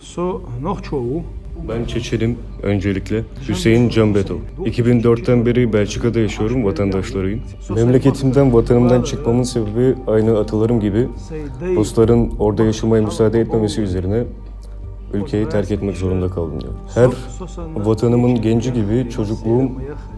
Så 0.00 0.40
nok 0.62 0.84
çoğu 0.84 1.22
Ben 1.68 1.84
Çeçenim 1.84 2.38
öncelikle. 2.62 3.24
Hüseyin 3.48 3.88
Canbetov. 3.88 4.36
2004'ten 4.64 5.46
beri 5.46 5.72
Belçika'da 5.72 6.20
yaşıyorum, 6.20 6.64
vatandaşlarıyım. 6.64 7.40
Memleketimden, 7.74 8.52
vatanımdan 8.52 9.02
çıkmamın 9.02 9.42
sebebi 9.42 9.94
aynı 10.06 10.38
atalarım 10.38 10.80
gibi 10.80 11.08
Rusların 11.76 12.30
orada 12.38 12.64
yaşamaya 12.64 13.02
müsaade 13.02 13.40
etmemesi 13.40 13.80
üzerine 13.80 14.24
ülkeyi 15.12 15.48
terk 15.48 15.70
etmek 15.70 15.96
zorunda 15.96 16.28
kaldım 16.28 16.60
diyor. 16.60 16.72
Her 16.94 17.10
vatanımın 17.84 18.42
genci 18.42 18.72
gibi 18.72 19.10
çocukluğum 19.10 19.70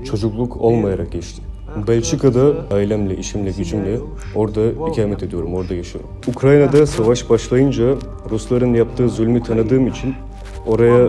çocukluk 0.04 0.56
olmayarak 0.56 1.12
geçti. 1.12 1.42
Belçika'da 1.88 2.52
ailemle, 2.74 3.16
işimle, 3.16 3.50
gücümle 3.50 3.98
orada 4.34 4.90
ikamet 4.90 5.22
ediyorum, 5.22 5.54
orada 5.54 5.74
yaşıyorum. 5.74 6.10
Ukrayna'da 6.28 6.86
savaş 6.86 7.30
başlayınca 7.30 7.94
Rusların 8.30 8.74
yaptığı 8.74 9.08
zulmü 9.08 9.42
tanıdığım 9.42 9.86
için 9.86 10.14
oraya 10.66 11.08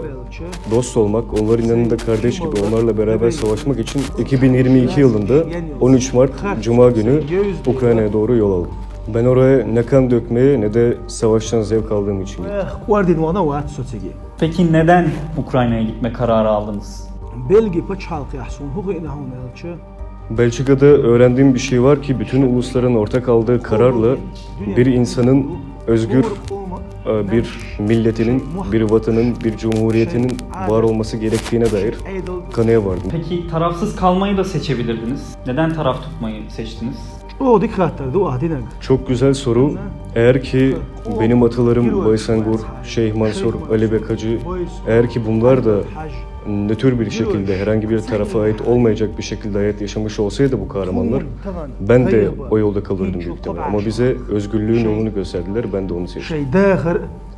dost 0.71 0.97
olmak, 0.97 1.33
onların 1.41 1.63
yanında 1.63 1.97
kardeş 1.97 2.39
gibi 2.39 2.55
onlarla 2.69 2.97
beraber 2.97 3.31
savaşmak 3.31 3.79
için 3.79 4.01
2022 4.19 4.99
yılında 4.99 5.43
13 5.81 6.13
Mart 6.13 6.31
Cuma 6.61 6.89
günü 6.89 7.23
Ukrayna'ya 7.67 8.13
doğru 8.13 8.35
yol 8.35 8.51
aldım. 8.61 8.71
Ben 9.07 9.25
oraya 9.25 9.67
ne 9.67 9.83
kan 9.83 10.11
dökmeye 10.11 10.61
ne 10.61 10.73
de 10.73 10.97
savaştan 11.07 11.61
zevk 11.61 11.91
aldığım 11.91 12.21
için 12.21 12.43
gittim. 12.43 12.55
Sotigi. 13.67 14.11
Peki 14.39 14.73
neden 14.73 15.07
Ukrayna'ya 15.37 15.83
gitme 15.83 16.13
kararı 16.13 16.49
aldınız? 16.49 17.07
Belgi 17.49 17.87
pa 17.87 17.99
çalqı 17.99 18.37
yahsun 18.37 18.65
inahun 18.99 19.29
elçi. 19.51 19.67
Belçika'da 20.29 20.85
öğrendiğim 20.85 21.53
bir 21.53 21.59
şey 21.59 21.83
var 21.83 22.01
ki 22.01 22.19
bütün 22.19 22.41
ulusların 22.41 22.95
ortak 22.95 23.29
aldığı 23.29 23.63
kararla 23.63 24.15
bir 24.77 24.85
insanın 24.85 25.47
özgür 25.87 26.25
e, 27.05 27.31
bir 27.31 27.59
milletinin, 27.79 28.43
bir 28.71 28.81
vatanın, 28.81 29.35
bir 29.43 29.57
cumhuriyetinin 29.57 30.37
var 30.69 30.83
olması 30.83 31.17
gerektiğine 31.17 31.71
dair 31.71 31.95
kanıya 32.53 32.85
vardım. 32.85 33.11
Peki 33.11 33.47
tarafsız 33.47 33.95
kalmayı 33.95 34.37
da 34.37 34.43
seçebilirdiniz. 34.43 35.35
Neden 35.47 35.73
taraf 35.73 36.03
tutmayı 36.03 36.51
seçtiniz? 36.51 36.97
Çok 38.81 39.07
güzel 39.07 39.33
soru. 39.33 39.73
Eğer 40.15 40.43
ki 40.43 40.77
benim 41.19 41.43
atalarım 41.43 42.05
Baysangur, 42.05 42.59
Şeyh 42.83 43.15
Mansur, 43.15 43.53
Ali 43.71 43.91
Bekacı, 43.91 44.39
eğer 44.87 45.09
ki 45.09 45.25
bunlar 45.27 45.65
da 45.65 45.75
nötr 46.47 46.99
bir 46.99 47.11
şekilde 47.11 47.57
herhangi 47.57 47.89
bir 47.89 47.99
tarafa 47.99 48.41
ait 48.41 48.61
olmayacak 48.61 49.17
bir 49.17 49.23
şekilde 49.23 49.57
hayat 49.57 49.81
yaşamış 49.81 50.19
olsaydı 50.19 50.59
bu 50.59 50.67
kahramanlar 50.67 51.23
ben 51.79 52.07
de 52.07 52.29
o 52.51 52.57
yolda 52.57 52.83
kalırdım 52.83 53.19
büyük 53.19 53.37
ihtimalle. 53.37 53.61
Ama 53.61 53.79
bize 53.85 54.15
özgürlüğün 54.29 54.85
yolunu 54.85 55.13
gösterdiler, 55.13 55.65
ben 55.73 55.89
de 55.89 55.93
onu 55.93 56.07
seçtim. 56.07 56.37
Şey 56.37 56.45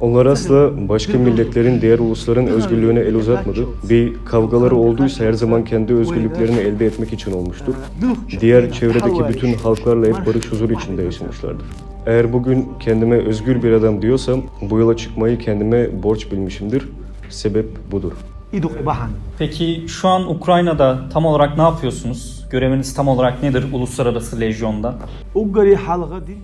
Onlar 0.01 0.25
asla 0.25 0.89
başka 0.89 1.17
milletlerin, 1.17 1.81
diğer 1.81 1.99
ulusların 1.99 2.47
özgürlüğüne 2.47 2.99
el 2.99 3.15
uzatmadı. 3.15 3.59
Bir 3.89 4.13
kavgaları 4.25 4.75
olduysa 4.75 5.25
her 5.25 5.33
zaman 5.33 5.65
kendi 5.65 5.93
özgürlüklerini 5.93 6.59
elde 6.59 6.85
etmek 6.85 7.13
için 7.13 7.31
olmuştur. 7.31 7.73
Diğer 8.39 8.71
çevredeki 8.71 9.29
bütün 9.29 9.53
halklarla 9.53 10.07
hep 10.07 10.27
barış 10.27 10.51
huzur 10.51 10.69
içinde 10.69 11.03
yaşamışlardır. 11.03 11.65
Eğer 12.05 12.33
bugün 12.33 12.67
kendime 12.79 13.17
özgür 13.17 13.63
bir 13.63 13.71
adam 13.71 14.01
diyorsam 14.01 14.41
bu 14.69 14.79
yola 14.79 14.97
çıkmayı 14.97 15.37
kendime 15.37 16.03
borç 16.03 16.31
bilmişimdir. 16.31 16.89
Sebep 17.29 17.65
budur. 17.91 18.11
İduk 18.53 18.71
ibahan. 18.81 19.09
Peki 19.39 19.83
şu 19.87 20.07
an 20.07 20.29
Ukrayna'da 20.35 21.09
tam 21.13 21.25
olarak 21.25 21.57
ne 21.57 21.63
yapıyorsunuz? 21.63 22.45
Göreviniz 22.51 22.93
tam 22.93 23.07
olarak 23.07 23.43
nedir 23.43 23.65
Uluslararası 23.73 24.39
Lejyon'da? 24.41 24.95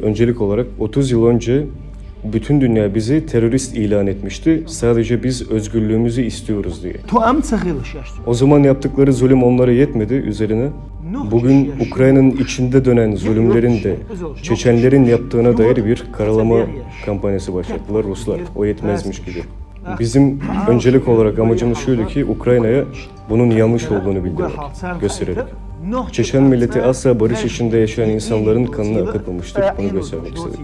Öncelik 0.03 0.41
olarak 0.41 0.67
30 0.79 1.11
yıl 1.11 1.25
önce 1.25 1.65
bütün 2.23 2.61
dünya 2.61 2.95
bizi 2.95 3.25
terörist 3.25 3.75
ilan 3.77 4.07
etmişti. 4.07 4.63
Sadece 4.67 5.23
biz 5.23 5.51
özgürlüğümüzü 5.51 6.21
istiyoruz 6.21 6.83
diye. 6.83 6.95
O 8.27 8.33
zaman 8.33 8.59
yaptıkları 8.63 9.13
zulüm 9.13 9.43
onlara 9.43 9.71
yetmedi 9.71 10.13
üzerine. 10.13 10.69
Bugün 11.31 11.73
Ukrayna'nın 11.87 12.31
içinde 12.31 12.85
dönen 12.85 13.15
zulümlerin 13.15 13.83
de 13.83 13.95
Çeçenlerin 14.43 15.03
yaptığına 15.05 15.57
dair 15.57 15.85
bir 15.85 16.03
karalama 16.17 16.55
kampanyası 17.05 17.53
başlattılar 17.53 18.03
Ruslar. 18.03 18.39
O 18.55 18.65
yetmezmiş 18.65 19.19
gibi. 19.23 19.43
Bizim 19.99 20.39
öncelik 20.67 21.07
olarak 21.07 21.39
amacımız 21.39 21.77
şuydu 21.77 22.07
ki 22.07 22.25
Ukrayna'ya 22.25 22.83
bunun 23.29 23.49
yanlış 23.51 23.91
olduğunu 23.91 24.23
bildirmek, 24.23 24.51
göstererek. 25.01 25.43
Çeçen 26.11 26.43
milleti 26.43 26.81
asla 26.81 27.19
barış 27.19 27.45
içinde 27.45 27.77
yaşayan 27.77 28.09
insanların 28.09 28.65
kanını 28.65 29.09
akıtmamıştır. 29.09 29.63
Bunu 29.77 29.91
göstermek 29.91 30.37
istedik. 30.37 30.59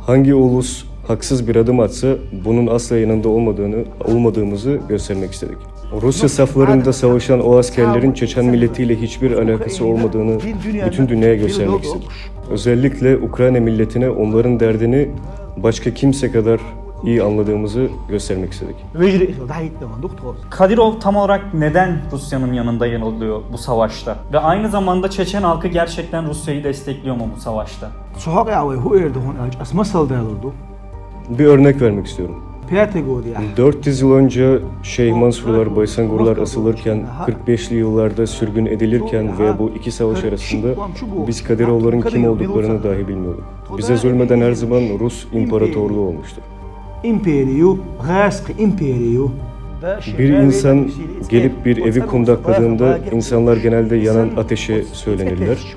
Hangi 0.00 0.34
ulus 0.34 0.84
haksız 1.08 1.48
bir 1.48 1.56
adım 1.56 1.80
atsa 1.80 2.08
bunun 2.44 2.66
asla 2.66 2.96
yanında 2.96 3.28
olmadığını, 3.28 3.84
olmadığımızı 4.04 4.80
göstermek 4.88 5.32
istedik. 5.32 5.56
Rusya 6.02 6.28
saflarında 6.28 6.92
savaşan 6.92 7.40
o 7.40 7.56
askerlerin 7.58 8.12
Çeçen 8.12 8.44
milletiyle 8.44 9.00
hiçbir 9.00 9.32
alakası 9.32 9.84
olmadığını 9.86 10.38
bütün 10.86 11.08
dünyaya 11.08 11.34
göstermek 11.34 11.84
istedik. 11.84 12.08
Özellikle 12.50 13.16
Ukrayna 13.16 13.60
milletine 13.60 14.10
onların 14.10 14.60
derdini 14.60 15.08
başka 15.56 15.94
kimse 15.94 16.32
kadar 16.32 16.60
iyi 17.04 17.22
anladığımızı 17.22 17.88
göstermek 18.08 18.52
istedik. 18.52 18.76
Kadirov 20.50 21.00
tam 21.00 21.16
olarak 21.16 21.54
neden 21.54 21.98
Rusya'nın 22.12 22.52
yanında 22.52 22.86
yer 22.86 23.00
alıyor 23.00 23.40
bu 23.52 23.58
savaşta? 23.58 24.16
Ve 24.32 24.38
aynı 24.38 24.70
zamanda 24.70 25.10
Çeçen 25.10 25.42
halkı 25.42 25.68
gerçekten 25.68 26.28
Rusya'yı 26.28 26.64
destekliyor 26.64 27.16
mu 27.16 27.28
bu 27.36 27.40
savaşta? 27.40 27.90
Bir 31.28 31.46
örnek 31.46 31.82
vermek 31.82 32.06
istiyorum. 32.06 32.43
Ya. 33.28 33.56
400 33.56 34.00
yıl 34.00 34.12
önce 34.12 34.58
Şeyh 34.82 35.14
Mansurlar, 35.14 35.76
Baysangurlar 35.76 36.36
asılırken, 36.36 37.06
45'li 37.46 37.76
yıllarda 37.76 38.26
sürgün 38.26 38.66
edilirken 38.66 39.38
ve 39.38 39.58
bu 39.58 39.70
iki 39.76 39.90
savaş 39.92 40.24
arasında 40.24 40.68
biz 41.26 41.44
Kadirovların 41.44 42.00
kim 42.00 42.26
olduklarını 42.28 42.82
dahi 42.82 43.08
bilmiyorduk. 43.08 43.44
Bize 43.78 43.96
zulmeden 43.96 44.40
her 44.40 44.52
zaman 44.52 44.82
Rus 45.00 45.26
imparatorluğu 45.32 46.00
olmuştur. 46.00 46.42
İmperiyu, 47.04 47.78
gask 48.06 48.50
imperiyu. 48.58 49.30
Bir 50.18 50.28
insan 50.28 50.90
gelip 51.28 51.64
bir 51.64 51.76
evi 51.76 52.00
kundakladığında 52.00 52.98
insanlar 53.12 53.56
genelde 53.56 53.96
yanan 53.96 54.30
ateşe 54.36 54.84
söylenirler. 54.92 55.76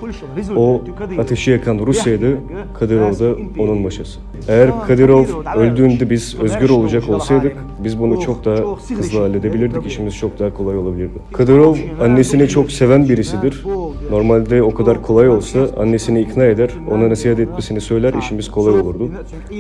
O 0.56 0.82
ateşi 1.20 1.52
yakan 1.52 1.80
Rusya'ydı, 1.80 2.38
Kadirov 2.80 3.20
da 3.20 3.36
onun 3.60 3.78
maşası. 3.78 4.20
Eğer 4.48 4.70
Kadirov 4.88 5.26
öldüğünde 5.56 6.10
biz 6.10 6.36
özgür 6.40 6.70
olacak 6.70 7.10
olsaydık, 7.10 7.56
biz 7.84 8.00
bunu 8.00 8.22
çok 8.22 8.46
daha 8.46 8.58
hızlı 8.98 9.20
halledebilirdik, 9.20 9.86
işimiz 9.86 10.16
çok 10.16 10.40
daha 10.40 10.54
kolay 10.54 10.78
olabilirdi. 10.78 11.20
Kadirov 11.34 11.76
annesini 12.02 12.48
çok 12.48 12.72
seven 12.72 13.10
birisidir. 13.10 13.64
Normalde 14.12 14.64
o 14.64 14.74
kadar 14.74 15.02
kolay 15.02 15.30
olsa 15.30 15.60
annesini 15.80 16.22
ikna 16.22 16.44
eder, 16.46 16.70
ona 16.92 17.10
nasihat 17.10 17.40
etmesini 17.40 17.82
söyler, 17.82 18.14
işimiz 18.14 18.52
kolay 18.52 18.80
olurdu. 18.80 19.10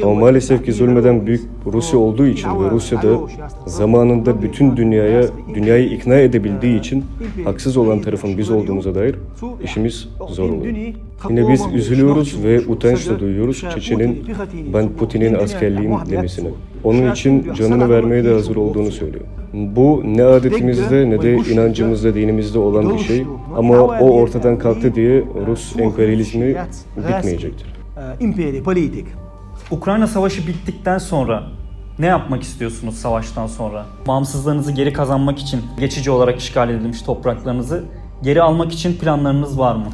Ama 0.04 0.14
maalesef 0.14 0.66
ki 0.66 0.74
zulmeden 0.74 1.28
büyük 1.28 1.42
Rusya 1.74 2.00
olduğu 2.00 2.28
için 2.28 2.50
ve 2.50 2.72
Rusya'da 2.72 3.18
zamanında 3.66 4.37
bütün 4.42 4.78
dünyaya, 4.78 5.24
dünyayı 5.56 5.90
ikna 5.90 6.16
edebildiği 6.16 6.80
için 6.80 7.06
haksız 7.44 7.78
olan 7.78 8.02
tarafın 8.02 8.38
biz 8.38 8.50
olduğumuza 8.50 8.96
dair 8.96 9.16
işimiz 9.64 10.10
zor 10.30 10.50
oluyor. 10.50 10.76
Yine 11.30 11.50
biz 11.50 11.62
üzülüyoruz 11.74 12.44
ve 12.44 12.60
utanç 12.68 13.10
da 13.10 13.20
duyuyoruz 13.20 13.64
Çeçen'in 13.74 14.26
ben 14.74 14.90
Putin'in 14.90 15.34
askerliyim 15.34 15.92
demesine. 16.10 16.50
Onun 16.84 17.12
için 17.12 17.54
canını 17.54 17.90
vermeye 17.90 18.24
de 18.24 18.34
hazır 18.34 18.56
olduğunu 18.56 18.92
söylüyor. 18.92 19.26
Bu 19.54 20.04
ne 20.06 20.24
adetimizde 20.24 21.10
ne 21.10 21.22
de 21.22 21.36
inancımızda, 21.36 22.16
dinimizde 22.16 22.60
olan 22.60 22.94
bir 22.94 23.00
şey. 23.00 23.26
Ama 23.56 23.82
o 23.82 24.10
ortadan 24.10 24.60
kalktı 24.60 24.96
diye 24.96 25.24
Rus 25.48 25.80
emperyalizmi 25.80 26.56
bitmeyecektir. 26.98 27.68
İmperi. 28.20 28.64
Ukrayna 29.72 30.08
Savaşı 30.08 30.48
bittikten 30.48 30.98
sonra 30.98 31.44
ne 32.00 32.06
yapmak 32.06 32.44
istiyorsunuz 32.44 32.96
savaştan 32.96 33.48
sonra? 33.48 33.86
Bağımsızlığınızı 34.08 34.72
geri 34.72 34.94
kazanmak 34.94 35.40
için 35.40 35.62
geçici 35.80 36.12
olarak 36.12 36.40
işgal 36.40 36.70
edilmiş 36.70 37.02
topraklarınızı 37.02 37.84
geri 38.24 38.42
almak 38.42 38.74
için 38.74 38.94
planlarınız 38.94 39.60
var 39.60 39.76
mı? 39.76 39.88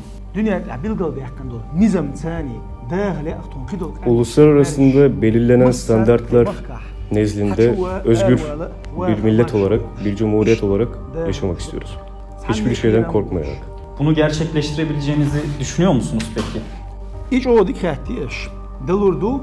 Kidol. 3.72 3.92
Uluslararasında 4.06 5.22
belirlenen 5.22 5.72
standartlar 5.72 6.48
nezdinde 7.12 7.76
özgür 8.06 8.42
bir 9.08 9.24
millet 9.24 9.54
olarak, 9.56 9.82
bir 10.06 10.16
cumhuriyet 10.16 10.64
olarak 10.64 10.88
yaşamak 11.28 11.60
istiyoruz. 11.60 11.98
Hiçbir 12.50 12.76
şeyden 12.76 13.08
korkmayarak. 13.08 13.58
Bunu 14.00 14.14
gerçekleştirebileceğinizi 14.16 15.42
düşünüyor 15.60 15.94
musunuz 15.94 16.32
peki? 16.36 16.66
İç 17.32 17.48
o 17.48 17.68
dikkatliyiz. 17.68 18.34
Delurdu. 18.88 19.42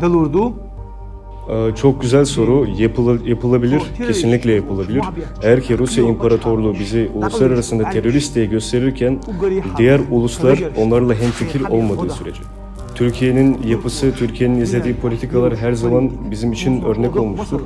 Delurdu. 0.00 0.52
Ee, 1.48 1.74
Çok 1.76 2.02
güzel 2.02 2.24
soru. 2.24 2.66
Yapıla- 2.76 3.28
yapılabilir. 3.28 3.82
Kesinlikle 4.06 4.52
yapılabilir. 4.52 5.02
Eğer 5.42 5.60
ki 5.60 5.78
Rusya 5.78 6.04
İmparatorluğu 6.04 6.74
bizi 6.74 7.10
uluslararasında 7.14 7.90
terörist 7.90 8.34
diye 8.34 8.46
gösterirken 8.46 9.18
diğer 9.78 10.00
uluslar 10.10 10.58
onlarla 10.76 11.14
hemfikir 11.14 11.60
olmadığı 11.70 12.10
sürece. 12.12 12.40
Türkiye'nin 12.94 13.58
yapısı, 13.66 14.12
Türkiye'nin 14.14 14.60
izlediği 14.60 14.94
politikalar 14.94 15.56
her 15.56 15.72
zaman 15.72 16.10
bizim 16.30 16.52
için 16.52 16.82
örnek 16.82 17.16
olmuştur. 17.16 17.60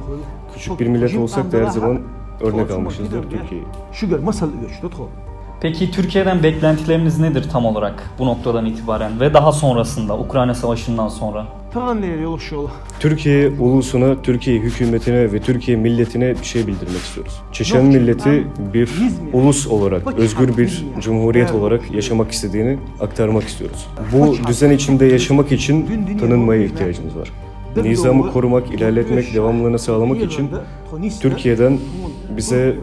Küçük 0.55 0.81
bir 0.81 0.87
millet 0.87 1.17
olsak 1.17 1.53
da 1.53 1.57
her 1.59 1.67
zaman 1.67 1.99
örnek 2.41 2.71
almışızdır 2.71 3.23
Türkiye'yi. 3.23 3.67
Şu 3.93 4.09
gör 4.09 4.19
masal 4.19 4.49
üç 4.71 4.81
tutku. 4.81 5.09
Peki 5.61 5.91
Türkiye'den 5.91 6.43
beklentileriniz 6.43 7.19
nedir 7.19 7.47
tam 7.53 7.67
olarak 7.67 8.11
bu 8.19 8.27
noktadan 8.27 8.67
itibaren 8.67 9.21
ve 9.21 9.35
daha 9.35 9.53
sonrasında 9.53 10.19
Ukrayna 10.19 10.55
Savaşı'ndan 10.55 11.09
sonra? 11.09 11.47
Tağın 11.73 12.03
ne 12.03 12.07
yol 12.07 12.39
şu 12.39 12.55
yol. 12.55 12.69
Türkiye 13.01 13.49
ulusuna, 13.61 14.23
Türkiye 14.23 14.59
hükümetine 14.61 15.33
ve 15.33 15.41
Türkiye 15.41 15.77
milletine 15.77 16.31
bir 16.41 16.45
şey 16.45 16.67
bildirmek 16.67 16.97
istiyoruz. 17.03 17.43
Çeçen 17.53 17.85
milleti 17.85 18.47
bir 18.75 18.91
ulus 19.33 19.67
olarak, 19.67 20.19
özgür 20.19 20.57
bir 20.57 20.85
cumhuriyet 21.01 21.53
olarak 21.53 21.95
yaşamak 21.95 22.31
istediğini 22.33 22.79
aktarmak 23.01 23.43
istiyoruz. 23.45 23.87
Bu 24.13 24.37
düzen 24.49 24.71
içinde 24.71 25.07
yaşamak 25.07 25.53
için 25.53 25.87
tanınmaya 26.21 26.65
ihtiyacımız 26.65 27.17
var. 27.17 27.33
Nizamı 27.83 28.33
korumak, 28.33 28.75
ilerletmek, 28.75 29.35
devamlılığını 29.35 29.79
sağlamak 29.79 30.23
için 30.23 30.51
Türkiye'den 31.21 31.79
bize 32.37 32.77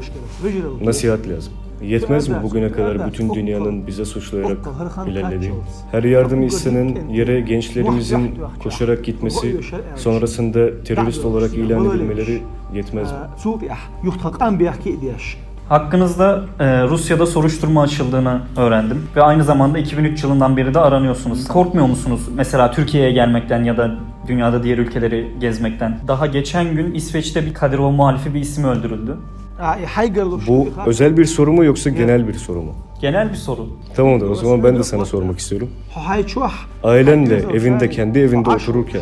nasihat 0.84 1.28
lazım. 1.28 1.54
Yetmez 1.82 2.28
mi 2.28 2.36
bugüne 2.44 2.72
kadar 2.72 3.08
bütün 3.08 3.34
dünyanın 3.34 3.88
bize 3.88 4.06
suçlayarak 4.06 4.58
ilerlediği? 5.08 5.52
Her 5.92 6.04
yardım 6.04 6.44
istenen 6.44 6.98
yere 7.12 7.40
gençlerimizin 7.42 8.36
koşarak 8.64 9.06
gitmesi, 9.06 9.60
sonrasında 9.96 10.84
terörist 10.84 11.26
olarak 11.26 11.54
ilan 11.54 11.86
edilmeleri 11.86 12.42
yetmez 12.74 13.12
mi? 13.12 13.18
Ediyaş. 14.90 15.38
Hakkınızda 15.70 16.46
e, 16.60 16.84
Rusya'da 16.88 17.26
soruşturma 17.26 17.82
açıldığını 17.82 18.42
öğrendim 18.58 19.08
ve 19.16 19.22
aynı 19.22 19.44
zamanda 19.44 19.78
2003 19.80 20.24
yılından 20.24 20.58
beri 20.58 20.74
de 20.74 20.80
aranıyorsunuz. 20.80 21.48
Korkmuyor 21.48 21.88
musunuz 21.88 22.22
mesela 22.36 22.72
Türkiye'ye 22.72 23.12
gelmekten 23.12 23.64
ya 23.64 23.78
da 23.78 23.96
dünyada 24.28 24.64
diğer 24.64 24.78
ülkeleri 24.78 25.28
gezmekten? 25.40 26.00
Daha 26.08 26.26
geçen 26.28 26.76
gün 26.76 26.94
İsveç'te 26.94 27.46
bir 27.46 27.54
Kadirov 27.54 27.92
muhalifi 27.92 28.34
bir 28.34 28.40
isim 28.40 28.64
öldürüldü. 28.64 29.18
Bu 30.48 30.68
özel 30.86 31.18
bir 31.18 31.26
soru 31.26 31.54
mu 31.54 31.64
yoksa 31.64 31.90
genel 31.90 32.28
bir 32.28 32.34
soru 32.34 32.62
mu? 32.62 32.74
Genel 33.02 33.30
bir 33.30 33.36
soru. 33.36 33.68
Tamamdır 33.96 34.30
o 34.30 34.36
zaman 34.36 34.64
ben 34.64 34.78
de 34.78 34.84
sana 34.84 35.06
sormak 35.06 35.40
istiyorum. 35.40 35.70
Ailenle 36.84 37.36
evinde 37.54 37.90
kendi 37.90 38.20
evinde 38.20 38.50
otururken 38.50 39.02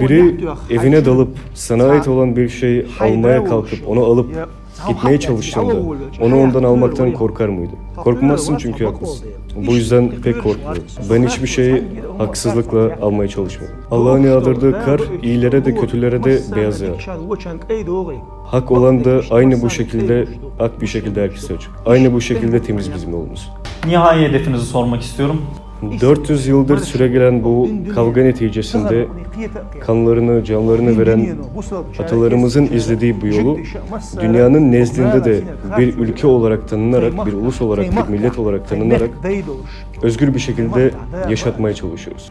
biri 0.00 0.36
evine 0.70 1.04
dalıp 1.04 1.36
sana 1.54 1.84
ait 1.88 2.08
olan 2.08 2.36
bir 2.36 2.48
şey 2.48 2.86
almaya 3.00 3.44
kalkıp 3.44 3.88
onu 3.88 4.04
alıp 4.04 4.34
gitmeye 4.88 5.20
çalıştığında 5.20 5.74
onu 6.20 6.40
ondan 6.42 6.62
almaktan 6.62 7.12
korkar 7.12 7.48
mıydı? 7.48 7.72
Korkmazsın 7.96 8.56
çünkü 8.56 8.84
haklısın. 8.84 9.28
Bu 9.66 9.72
yüzden 9.72 10.10
pek 10.24 10.42
korkmuyorum. 10.42 10.82
Ben 11.10 11.26
hiçbir 11.26 11.46
şeyi 11.48 11.82
haksızlıkla 12.18 12.90
almaya 13.02 13.28
çalışmıyorum. 13.28 13.78
Allah'ın 13.90 14.22
yağdırdığı 14.22 14.84
kar 14.84 15.00
iyilere 15.22 15.64
de 15.64 15.74
kötülere 15.74 16.24
de 16.24 16.40
beyaz 16.56 16.80
yağar. 16.80 17.08
Hak 18.44 18.70
olan 18.70 19.04
da 19.04 19.20
aynı 19.30 19.62
bu 19.62 19.70
şekilde 19.70 20.28
ak 20.60 20.80
bir 20.80 20.86
şekilde 20.86 21.22
herkese 21.22 21.54
açık. 21.54 21.70
Aynı 21.86 22.12
bu 22.12 22.20
şekilde 22.20 22.62
temiz 22.62 22.94
bizim 22.94 23.10
yolumuz. 23.10 23.52
Nihai 23.86 24.28
hedefinizi 24.28 24.66
sormak 24.66 25.02
istiyorum. 25.02 25.42
400 26.00 26.46
yıldır 26.46 26.78
süregelen 26.78 27.44
bu 27.44 27.68
kavga 27.94 28.22
neticesinde 28.22 29.06
kanlarını, 29.80 30.44
canlarını 30.44 30.98
veren 30.98 31.28
atalarımızın 31.98 32.66
izlediği 32.66 33.20
bu 33.20 33.26
yolu 33.26 33.58
dünyanın 34.20 34.72
nezdinde 34.72 35.24
de 35.24 35.40
bir 35.78 35.96
ülke 35.98 36.26
olarak 36.26 36.68
tanınarak, 36.68 37.26
bir 37.26 37.32
ulus 37.32 37.60
olarak, 37.60 37.86
bir 37.92 38.12
millet 38.16 38.38
olarak 38.38 38.68
tanınarak 38.68 39.10
özgür 40.02 40.34
bir 40.34 40.38
şekilde 40.38 40.90
yaşatmaya 41.30 41.74
çalışıyoruz. 41.74 42.30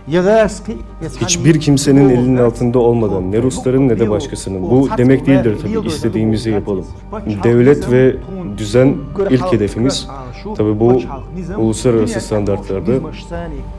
Hiçbir 1.22 1.60
kimsenin 1.60 2.10
elinin 2.10 2.38
altında 2.38 2.80
olmadan 2.80 3.32
ne 3.32 3.42
Rusların 3.42 3.88
ne 3.88 4.00
de 4.00 4.10
başkasının. 4.10 4.62
Bu 4.62 4.90
demek 4.98 5.26
değildir 5.28 5.58
tabii 5.62 5.88
istediğimizi 5.88 6.50
yapalım. 6.52 6.86
Devlet 7.44 7.92
ve 7.92 8.16
düzen 8.58 8.96
ilk 9.30 9.54
hedefimiz. 9.54 10.08
Tabii 10.58 10.80
bu 10.80 11.02
uluslararası 11.58 12.22
standartlarda 12.22 12.92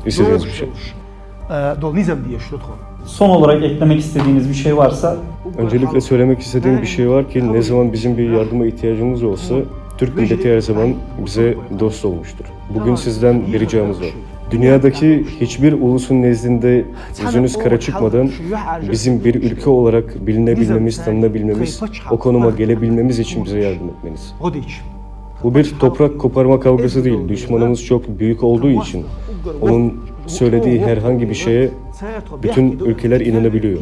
istediğimiz 0.06 0.44
bir 0.46 0.50
şey. 0.50 0.68
Nizam 1.94 2.18
diye 2.28 2.38
şu 2.38 2.50
tutku. 2.50 2.70
Son 3.06 3.30
olarak 3.30 3.64
eklemek 3.64 4.00
istediğiniz 4.00 4.48
bir 4.48 4.54
şey 4.54 4.76
varsa. 4.76 5.16
Öncelikle 5.58 6.00
söylemek 6.00 6.40
istediğim 6.40 6.82
bir 6.82 6.86
şey 6.86 7.10
var 7.10 7.30
ki 7.30 7.52
ne 7.52 7.62
zaman 7.62 7.92
bizim 7.92 8.18
bir 8.18 8.30
yardıma 8.30 8.66
ihtiyacımız 8.66 9.22
olsa 9.22 9.54
Türk 9.98 10.16
milleti 10.16 10.54
her 10.54 10.60
zaman 10.60 10.94
bize 11.26 11.54
dost 11.80 12.04
olmuştur. 12.04 12.44
Bugün 12.74 12.94
sizden 12.94 13.52
bir 13.52 13.60
ricamız 13.60 14.00
var. 14.00 14.08
Dünyadaki 14.50 15.26
hiçbir 15.40 15.72
ulusun 15.72 16.22
nezdinde 16.22 16.84
yüzünüz 17.26 17.58
kara 17.58 17.80
çıkmadan 17.80 18.30
bizim 18.90 19.24
bir 19.24 19.34
ülke 19.34 19.70
olarak 19.70 20.26
bilinebilmemiz, 20.26 21.04
tanınabilmemiz, 21.04 21.80
o 22.10 22.18
konuma 22.18 22.50
gelebilmemiz 22.50 23.18
için 23.18 23.44
bize 23.44 23.58
yardım 23.58 23.88
etmeniz. 23.88 24.34
Bu 25.44 25.54
bir 25.54 25.74
toprak 25.80 26.18
koparma 26.18 26.60
kavgası 26.60 27.04
değil. 27.04 27.28
Düşmanımız 27.28 27.84
çok 27.84 28.18
büyük 28.18 28.42
olduğu 28.42 28.70
için 28.70 29.04
onun 29.60 30.00
söylediği 30.26 30.80
herhangi 30.80 31.28
bir 31.28 31.34
şeye 31.34 31.70
bütün 32.42 32.78
ülkeler 32.78 33.20
inanabiliyor. 33.20 33.78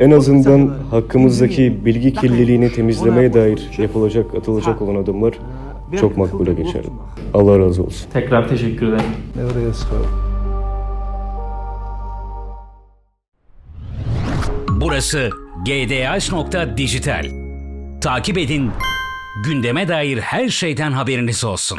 En 0.00 0.10
azından 0.10 0.74
hakkımızdaki 0.90 1.84
bilgi 1.84 2.14
kirliliğini 2.14 2.72
temizlemeye 2.72 3.34
dair 3.34 3.70
yapılacak, 3.78 4.34
atılacak 4.34 4.82
olan 4.82 5.02
adımlar 5.02 5.34
çok 6.00 6.16
makbule 6.16 6.54
geçer. 6.54 6.82
Allah 7.34 7.58
razı 7.58 7.82
olsun. 7.82 8.10
tekrar 8.12 8.48
teşekkür 8.48 8.88
ederim. 8.88 9.04
Burası 14.80 15.30
gdh.dijital. 15.64 17.24
Takip 18.00 18.38
edin, 18.38 18.70
gündeme 19.44 19.88
dair 19.88 20.18
her 20.18 20.48
şeyden 20.48 20.92
haberiniz 20.92 21.44
olsun. 21.44 21.78